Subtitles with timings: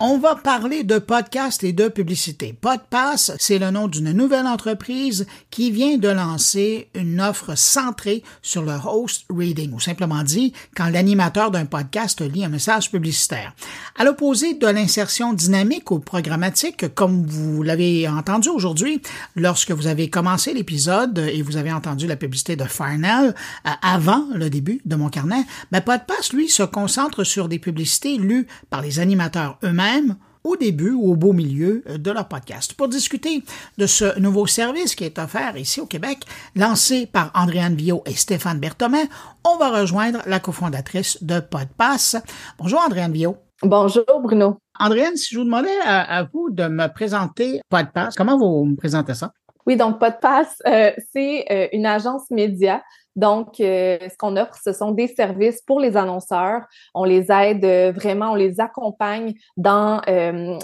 [0.00, 2.52] On va parler de podcast et de publicité.
[2.52, 8.62] Podpass, c'est le nom d'une nouvelle entreprise qui vient de lancer une offre centrée sur
[8.62, 13.52] le host reading, ou simplement dit, quand l'animateur d'un podcast lit un message publicitaire.
[13.98, 19.02] À l'opposé de l'insertion dynamique ou programmatique, comme vous l'avez entendu aujourd'hui,
[19.34, 23.34] lorsque vous avez commencé l'épisode et vous avez entendu la publicité de Farnell
[23.66, 25.42] euh, avant le début de mon carnet,
[25.72, 29.87] ben Podpass, lui, se concentre sur des publicités lues par les animateurs eux-mêmes
[30.44, 32.74] au début ou au beau milieu de leur podcast.
[32.74, 33.42] Pour discuter
[33.76, 36.24] de ce nouveau service qui est offert ici au Québec,
[36.56, 39.04] lancé par Andréane Villot et Stéphane Berthomin,
[39.44, 42.16] on va rejoindre la cofondatrice de Podpass.
[42.58, 43.36] Bonjour Andréane Villot.
[43.62, 44.58] Bonjour Bruno.
[44.78, 49.14] Andréane, si je vous demandais à, vous de me présenter Podpass, comment vous me présentez
[49.14, 49.32] ça?
[49.66, 52.82] Oui, donc Podpass, euh, c'est euh, une agence média
[53.18, 56.62] donc, euh, ce qu'on offre, ce sont des services pour les annonceurs.
[56.94, 60.56] On les aide euh, vraiment, on les accompagne dans, euh,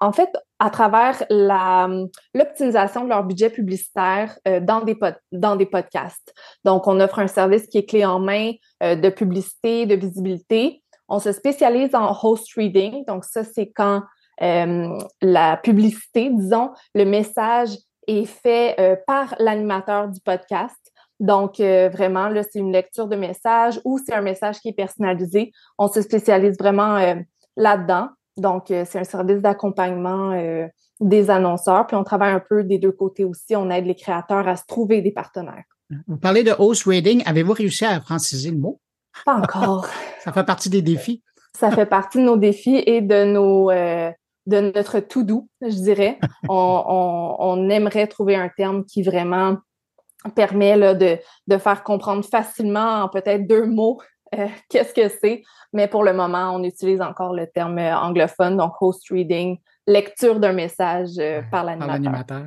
[0.00, 4.98] en fait, à travers l'optimisation de leur budget publicitaire dans, des
[5.30, 6.34] dans des podcasts.
[6.64, 10.82] Donc, on offre un service qui est clé en main de publicité, de visibilité.
[11.08, 13.04] On se spécialise en host reading.
[13.06, 14.02] Donc, ça, c'est quand
[14.40, 17.70] la publicité, disons, le message
[18.06, 20.83] est fait par l'animateur du podcast.
[21.24, 24.74] Donc, euh, vraiment, là, c'est une lecture de message ou c'est un message qui est
[24.74, 25.52] personnalisé.
[25.78, 27.14] On se spécialise vraiment euh,
[27.56, 28.08] là-dedans.
[28.36, 30.38] Donc, euh, c'est un service d'accompagnement
[31.00, 31.86] des annonceurs.
[31.86, 33.56] Puis, on travaille un peu des deux côtés aussi.
[33.56, 35.64] On aide les créateurs à se trouver des partenaires.
[36.06, 37.22] Vous parlez de host rating.
[37.24, 38.78] Avez-vous réussi à franciser le mot?
[39.24, 39.88] Pas encore.
[40.20, 41.22] Ça fait partie des défis.
[41.58, 46.18] Ça fait partie de nos défis et de nos de notre tout doux, je dirais.
[46.50, 49.56] on, on aimerait trouver un terme qui vraiment
[50.30, 53.98] permet là, de, de, faire comprendre facilement en peut-être deux mots
[54.38, 55.42] euh, qu'est-ce que c'est.
[55.72, 60.40] Mais pour le moment, on utilise encore le terme euh, anglophone, donc host reading, lecture
[60.40, 62.46] d'un message euh, par l'animateur.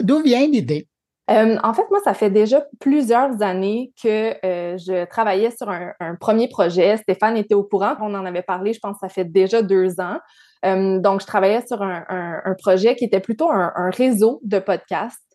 [0.00, 0.88] D'où vient l'idée?
[1.28, 6.96] en fait, moi, ça fait déjà plusieurs années que je travaillais sur un, premier projet.
[6.98, 7.96] Stéphane était au courant.
[8.00, 10.20] On en avait parlé, je pense, ça fait déjà deux ans.
[10.62, 15.25] donc, je travaillais sur un, un, projet qui était plutôt un, réseau de podcasts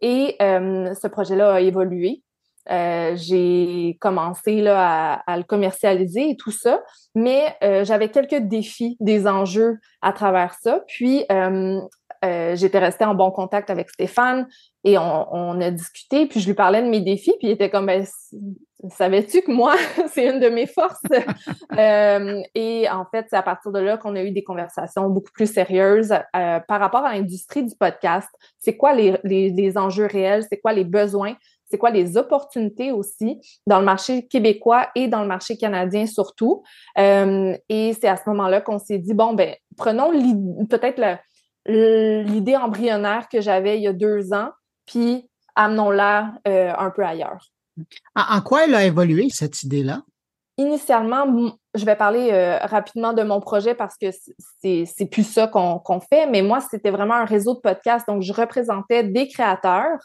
[0.00, 2.22] et euh, ce projet-là a évolué.
[2.70, 6.82] Euh, j'ai commencé là, à, le commercialiser et tout ça,
[7.14, 10.84] mais euh, j'avais quelques défis, des enjeux à travers ça.
[10.86, 11.24] Puis,
[12.54, 14.46] j'étais restée en bon contact avec Stéphane
[14.84, 17.86] et on, a discuté, puis je lui parlais de mes défis, puis il était comme,
[17.86, 18.04] ben,
[18.88, 19.74] savais-tu que moi,
[20.12, 21.00] c'est une de mes forces?
[21.78, 25.32] euh, et en fait, c'est à partir de là qu'on a eu des conversations beaucoup
[25.32, 28.28] plus sérieuses euh, par rapport à l'industrie du podcast.
[28.58, 30.44] C'est quoi les, les, les, enjeux réels?
[30.48, 31.34] C'est quoi les besoins?
[31.66, 36.62] C'est quoi les opportunités aussi dans le marché québécois et dans le marché canadien surtout?
[36.98, 40.10] Euh, et c'est à ce moment-là qu'on s'est dit, bon, ben, prenons
[40.68, 41.00] peut-être
[41.66, 44.50] l'idée embryonnaire que j'avais il y a deux ans,
[44.86, 47.38] puis amenons-la un peu ailleurs.
[48.14, 50.02] En, quoi elle a évolué, cette idée-là?
[50.58, 54.08] Initialement, je vais parler euh, rapidement de mon projet parce que
[54.62, 58.06] c'est plus ça qu'on fait, mais moi, c'était vraiment un réseau de podcasts.
[58.06, 59.98] Donc, je représentais des créateurs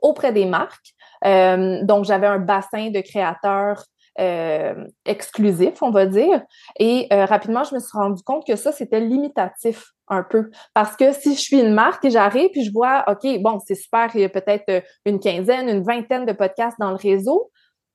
[0.00, 0.94] auprès des marques.
[1.24, 3.84] Euh, donc, j'avais un bassin de créateurs
[4.18, 6.42] euh, exclusif, on va dire.
[6.78, 10.50] Et euh, rapidement, je me suis rendu compte que ça, c'était limitatif un peu.
[10.74, 13.74] Parce que si je suis une marque et j'arrive puis je vois, OK, bon, c'est
[13.74, 17.50] super, il y a peut-être une quinzaine, une vingtaine de podcasts dans le réseau,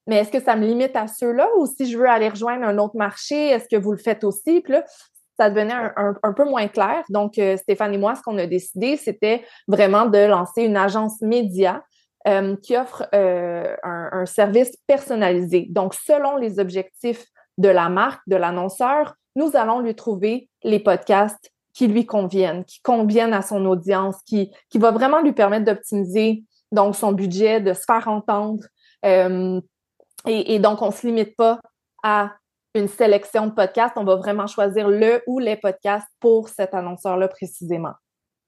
[0.08, 1.48] mais est-ce que ça me limite à ceux-là?
[1.58, 4.62] Ou si je veux aller rejoindre un autre marché, est-ce que vous le faites aussi?
[4.62, 4.84] Puis là,
[5.38, 7.04] ça devenait un, peu moins clair.
[7.10, 11.22] Donc, euh, Stéphane et moi, ce qu'on a décidé, c'était vraiment de lancer une agence
[11.22, 11.84] média
[12.28, 15.68] euh, qui offre euh, un, service personnalisé.
[15.70, 17.26] Donc, selon les objectifs
[17.58, 22.80] de la marque, de l'annonceur, nous allons lui trouver les podcasts qui lui conviennent, qui
[22.82, 27.74] conviennent à son audience, qui, qui va vraiment lui permettre d'optimiser donc son budget, de
[27.74, 28.64] se faire entendre.
[29.06, 29.60] Euh,
[30.28, 31.60] et, et, donc, on ne se limite pas
[32.04, 32.34] à
[32.76, 37.28] une sélection de podcasts, on va vraiment choisir le ou les podcasts pour cet annonceur-là
[37.28, 37.94] précisément.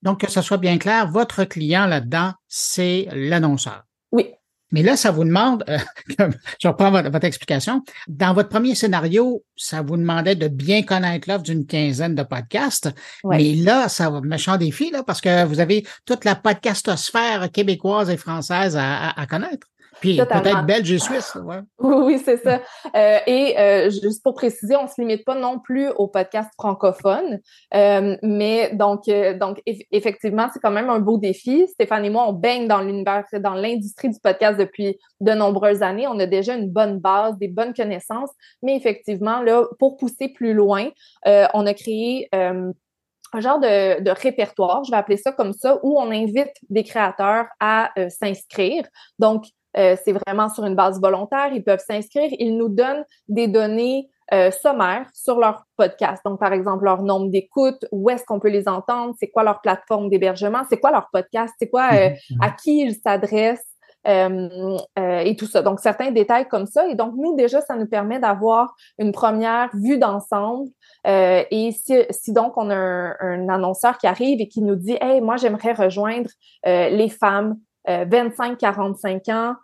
[0.03, 3.83] Donc, que ce soit bien clair, votre client là-dedans, c'est l'annonceur.
[4.11, 4.27] Oui.
[4.71, 5.77] Mais là, ça vous demande, euh,
[6.59, 11.43] je reprends votre, explication, dans votre premier scénario, ça vous demandait de bien connaître l'offre
[11.43, 12.89] d'une quinzaine de podcasts.
[13.23, 18.09] Mais là, ça va méchant défi, là, parce que vous avez toute la podcastosphère québécoise
[18.09, 19.67] et française à connaître.
[19.99, 21.35] Puis peut-être belge et suisse.
[21.35, 21.61] Ouais.
[22.03, 22.59] Oui, c'est ça.
[22.95, 27.39] Euh, et euh, juste pour préciser, on se limite pas non plus au podcast francophone.
[27.73, 29.05] Euh, mais donc,
[29.39, 29.61] donc
[29.91, 31.67] effectivement, c'est quand même un beau défi.
[31.67, 36.07] Stéphane et moi, on baigne dans l'univers, dans l'industrie du podcast depuis de nombreuses années.
[36.07, 38.31] On a déjà une bonne base, des bonnes connaissances.
[38.61, 40.89] Mais effectivement, là, pour pousser plus loin,
[41.25, 46.11] on a créé un genre de, répertoire, je vais appeler ça comme ça, où on
[46.11, 48.85] invite des créateurs à s'inscrire.
[49.19, 54.09] Donc, c'est vraiment sur une base volontaire, ils peuvent s'inscrire, ils nous donnent des données
[54.33, 56.21] euh, sommaires sur leur podcast.
[56.25, 59.59] Donc, par exemple, leur nombre d'écoutes, où est-ce qu'on peut les entendre, c'est quoi leur
[59.59, 62.41] plateforme d'hébergement, c'est quoi leur podcast, c'est quoi euh, mhm.
[62.41, 63.67] à qui ils s'adressent.
[64.05, 65.61] Euh, et tout ça.
[65.61, 66.89] Donc, certains détails comme ça.
[66.89, 70.67] Et donc, nous, déjà, ça nous permet d'avoir une première vue d'ensemble.
[71.05, 74.97] et si, si, donc on a un, un, annonceur qui arrive et qui nous dit,
[74.99, 76.29] Hey, moi, j'aimerais rejoindre
[76.65, 77.55] les femmes
[77.87, 79.55] 25-45 ans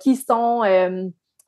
[0.00, 0.62] qui sont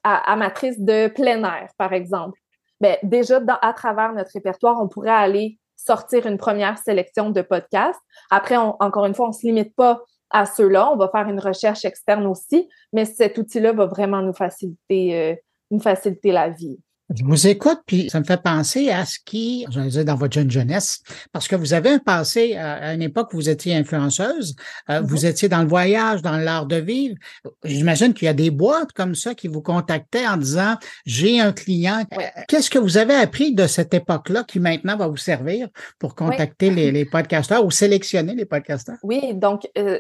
[0.05, 2.39] amatrices de plein air, par exemple
[2.83, 8.01] ben, déjà, à travers notre répertoire, on pourrait aller sortir une première sélection de podcasts.
[8.29, 10.91] Après, encore une fois, on ne se limite pas à ceux-là.
[10.93, 15.37] On va faire une recherche externe aussi, mais cet outil-là va vraiment nous faciliter, euh,
[15.71, 16.81] nous faciliter la vie.
[17.15, 20.33] Je vous écoute, puis ça me fait penser à ce qui, j'allais dire dans votre
[20.33, 24.57] jeune jeunesse, parce que vous avez un passé à, une époque où vous étiez influenceuse,
[24.89, 25.07] euh, mm-hmm.
[25.07, 27.17] vous étiez dans le voyage, dans l'art de vivre.
[27.65, 31.53] J'imagine qu'il y a des boîtes comme ça qui vous contactaient en disant j'ai un
[31.53, 32.05] client.
[32.49, 35.69] Qu'est-ce que vous avez appris de cette époque-là qui maintenant va vous servir
[35.99, 38.97] pour contacter les, les, podcasteurs ou sélectionner les podcasteurs?
[39.03, 39.99] Oui, donc euh,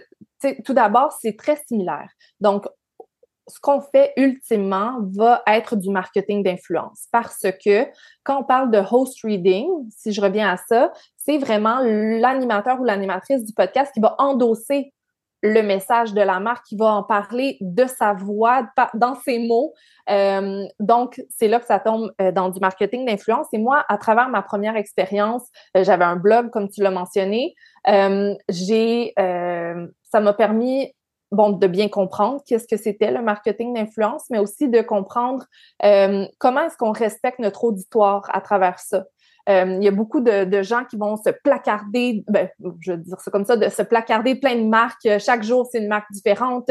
[0.64, 2.09] tout d'abord, c'est très similaire.
[2.41, 2.64] Donc,
[3.49, 7.87] ce qu'on fait ultimement va être du marketing d'influence parce que
[8.23, 12.85] quand on parle de host reading, si je reviens à ça, c'est vraiment l'animateur ou
[12.85, 14.93] l'animatrice du podcast qui va endosser
[15.43, 19.75] le message de la marque, qui va en parler de sa voix, dans ses mots.
[20.09, 23.49] Euh, donc, c'est là que ça tombe euh, dans du marketing d'influence.
[23.53, 25.43] Et moi, à travers ma première expérience,
[25.77, 27.55] euh, j'avais un blog, comme tu l'as mentionné.
[28.49, 30.93] j'ai, ça m'a permis
[31.32, 35.44] bon, de bien comprendre qu'est-ce que c'était le marketing d'influence, mais aussi de comprendre
[35.84, 39.05] euh, comment est-ce qu'on respecte notre auditoire à travers ça.
[39.49, 42.49] Euh, il y a beaucoup de, gens qui vont se placarder, ben,
[42.81, 45.08] je veux dire ça comme ça, de se placarder plein de marques.
[45.19, 46.70] Chaque jour, c'est une marque différente.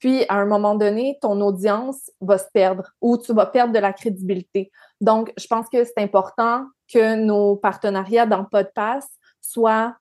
[0.00, 3.78] Puis, à un moment donné, ton audience va se perdre ou tu vas perdre de
[3.78, 4.72] la crédibilité.
[5.00, 9.06] Donc, je pense que c'est important que nos partenariats dans PodPass
[9.40, 9.94] soient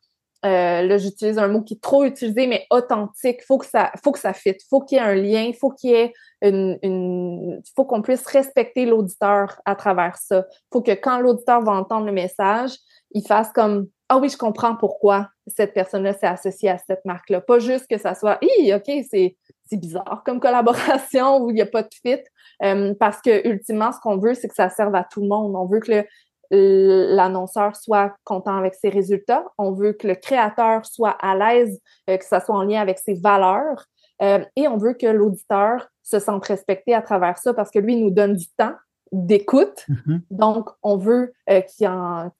[0.46, 3.44] euh, là, j'utilise un mot qui est trop utilisé, mais authentique.
[3.46, 4.62] Faut que ça, faut que ça fitte.
[4.70, 5.52] Faut qu'il y ait un lien.
[5.60, 10.46] Faut qu'il y ait une, faut qu'on puisse respecter l'auditeur à travers ça.
[10.72, 12.72] Faut que quand l'auditeur va entendre le message,
[13.12, 17.42] il fasse comme ah oui, je comprends pourquoi cette personne-là s'est associée à cette marque-là.
[17.42, 19.36] Pas juste que ça soit, hi, ok, c'est
[19.70, 22.22] c'est bizarre comme collaboration où il n'y a pas de fit.
[22.64, 25.56] Euh, parce que ultimement, ce qu'on veut, c'est que ça serve à tout le monde.
[25.56, 26.06] On veut que le,
[26.52, 29.46] l'annonceur soit content avec ses résultats.
[29.58, 31.80] On veut que le créateur soit à l'aise,
[32.10, 33.86] euh, que ça soit en lien avec ses valeurs.
[34.22, 37.96] Euh, et on veut que l'auditeur se sente respecté à travers ça parce que lui
[37.96, 38.74] nous donne du temps
[39.12, 39.86] d'écoute.
[39.90, 40.22] Mm-hmm.
[40.32, 42.32] Donc, on veut euh, en,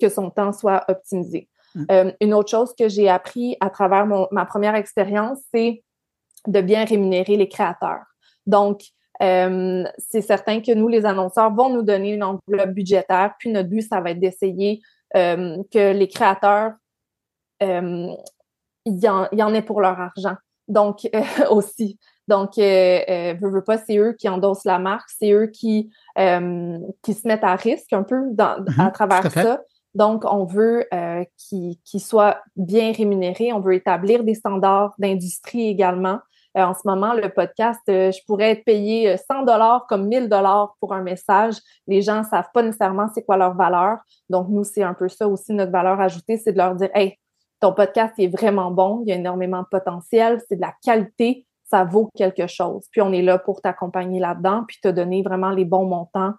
[0.00, 1.48] que son temps soit optimisé.
[1.74, 2.10] Mm.
[2.20, 5.82] une autre chose que j'ai appris à travers ma première expérience, c'est
[6.46, 8.04] de bien rémunérer les créateurs.
[8.44, 8.82] Donc,
[9.22, 13.68] euh, c'est certain que nous, les annonceurs, vont nous donner une enveloppe budgétaire, puis notre
[13.68, 14.80] but, ça va être d'essayer
[15.16, 16.72] euh, que les créateurs,
[17.62, 18.08] euh,
[18.84, 20.36] il y, en, y en ait pour leur argent.
[20.68, 21.08] Donc,
[21.50, 21.98] aussi.
[22.28, 27.28] Donc, euh, veux, pas, c'est eux qui endossent la marque, c'est eux qui, qui se
[27.28, 28.86] mettent à risque un peu dans, mm-hmm.
[28.86, 29.60] à travers ça.
[29.94, 30.86] Donc, on veut
[31.36, 36.18] qu'ils soient bien rémunérés, on veut établir des standards d'industrie également.
[36.56, 40.06] Euh, en ce moment, le podcast, euh, je pourrais être payé 100 euh, dollars comme
[40.06, 41.56] 1000 dollars pour un message.
[41.86, 43.98] Les gens savent pas nécessairement c'est quoi leur valeur.
[44.28, 47.18] Donc, nous, c'est un peu ça aussi notre valeur ajoutée, c'est de leur dire, hey,
[47.60, 51.46] ton podcast est vraiment bon, il y a énormément de potentiel, c'est de la qualité,
[51.64, 52.86] ça vaut quelque chose.
[52.90, 56.34] Puis on est là pour t'accompagner là-dedans, puis te donner vraiment les bons montants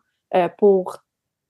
[0.57, 0.97] pour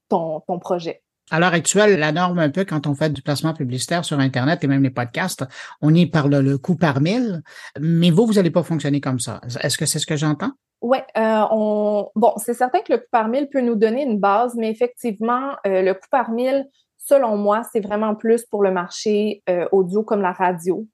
[0.10, 1.02] ton, ton projet.
[1.32, 4.64] À l'heure actuelle, la norme un peu quand on fait du placement publicitaire sur Internet
[4.64, 5.46] et même les podcasts,
[5.82, 7.42] on y parle le coût par mille,
[7.80, 9.40] mais vous, vous n'allez pas fonctionner comme ça.
[9.62, 10.52] Est-ce que c'est ce que j'entends?
[10.82, 12.10] Oui, euh, on...
[12.16, 15.54] bon, c'est certain que le coût par mille peut nous donner une base, mais effectivement,
[15.66, 20.04] euh, le coût par mille, selon moi, c'est vraiment plus pour le marché euh, audio
[20.04, 20.86] comme la radio.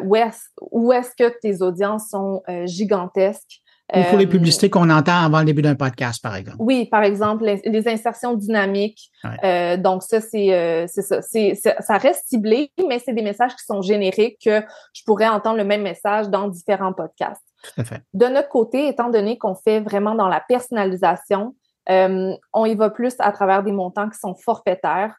[0.00, 3.60] où est-ce que tes audiences sont gigantesques?
[3.92, 6.56] Ou pour les euh, publicités qu'on entend avant le début d'un podcast, par exemple.
[6.58, 9.10] Oui, par exemple, les, insertions dynamiques.
[9.44, 11.20] Euh, donc, ça, c'est euh, ça.
[11.20, 14.62] ça reste ciblé, mais c'est des messages qui sont génériques que
[14.94, 17.44] je pourrais entendre le même message dans différents podcasts.
[17.62, 18.02] Tout à fait.
[18.14, 21.54] De notre côté, étant donné qu'on fait vraiment dans la personnalisation,
[21.86, 25.14] on y va plus à travers des montants qui sont forfaitaires.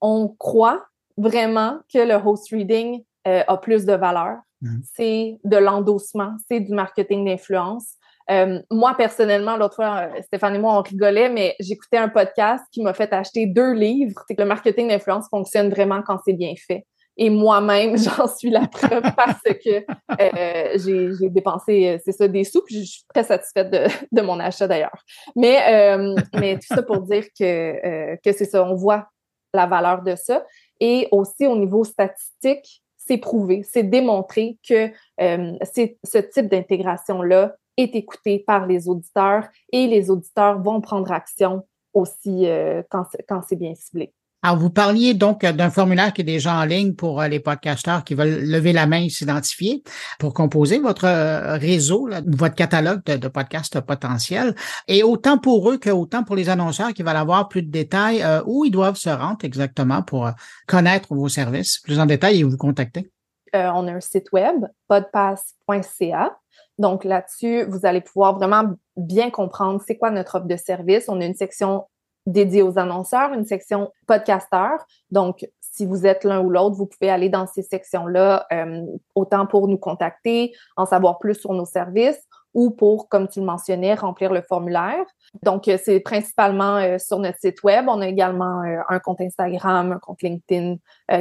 [0.00, 0.84] On croit
[1.16, 4.38] vraiment que le host reading a plus de valeur.
[4.60, 4.78] Mmh.
[4.96, 7.97] C'est de l'endossement, c'est du marketing d'influence.
[8.30, 12.64] Euh, moi, personnellement, l'autre fois, euh, Stéphane et moi, on rigolait, mais j'écoutais un podcast
[12.70, 14.22] qui m'a fait acheter deux livres.
[14.26, 16.84] C'est que le marketing d'influence fonctionne vraiment quand c'est bien fait.
[17.16, 19.84] Et moi-même, j'en suis la preuve parce que
[20.20, 23.70] euh, j'ai dépensé, c'est ça, des sous, je suis très satisfaite
[24.12, 25.02] de, mon achat d'ailleurs.
[25.34, 25.96] Mais,
[26.34, 29.08] mais tout ça pour dire que, que c'est ça, on voit
[29.54, 30.44] la valeur de ça.
[30.80, 38.44] Et aussi au niveau statistique, c'est prouvé, c'est démontré que ce type d'intégration-là est écouté
[38.46, 43.74] par les auditeurs et les auditeurs vont prendre action aussi euh, quand, quand c'est bien
[43.74, 44.12] ciblé.
[44.42, 48.04] Alors, vous parliez donc d'un formulaire qui est déjà en ligne pour euh, les podcasteurs
[48.04, 49.82] qui veulent lever la main et s'identifier
[50.20, 54.54] pour composer votre euh, réseau, votre catalogue de, podcasts potentiels.
[54.86, 58.22] Et autant pour eux que autant pour les annonceurs qui veulent avoir plus de détails,
[58.22, 60.30] euh, où ils doivent se rendre exactement pour
[60.68, 63.10] connaître vos services plus en détail et vous contacter.
[63.54, 66.38] On a un site web, podpass.ca.
[66.78, 68.64] Donc là-dessus, vous allez pouvoir vraiment
[68.96, 71.08] bien comprendre c'est quoi notre offre de service.
[71.08, 71.84] On a une section
[72.26, 74.84] dédié aux annonceurs, une section podcasteurs.
[75.10, 79.46] Donc, si vous êtes l'un ou l'autre, vous pouvez aller dans ces sections-là, euh, autant
[79.46, 82.20] pour nous contacter, en savoir plus sur nos services
[82.54, 85.04] ou pour, comme tu le mentionnais, remplir le formulaire.
[85.42, 87.86] Donc, euh, c'est principalement euh, sur notre site web.
[87.88, 90.76] On a également un compte Instagram, un compte LinkedIn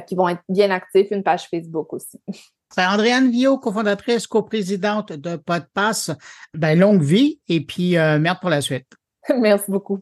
[0.07, 2.19] qui vont être bien actifs, une page Facebook aussi.
[2.77, 6.12] Andréane Vio, cofondatrice, coprésidente de PodPass,
[6.53, 8.88] ben, longue vie et puis merde pour la suite.
[9.38, 10.01] Merci beaucoup.